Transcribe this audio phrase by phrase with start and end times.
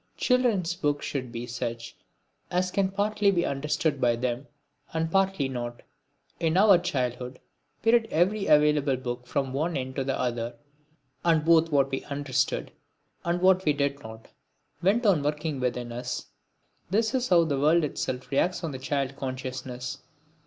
[0.17, 1.95] Children's books should be such
[2.49, 4.47] as can partly be understood by them
[4.95, 5.83] and partly not.
[6.39, 7.37] In our childhood
[7.85, 10.55] we read every available book from one end to the other;
[11.23, 12.71] and both what we understood,
[13.23, 14.29] and what we did not,
[14.81, 16.25] went on working within us.
[16.89, 19.99] That is how the world itself reacts on the child consciousness.